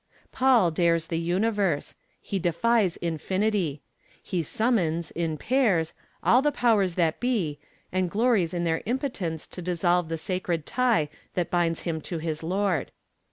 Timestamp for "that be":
6.95-7.59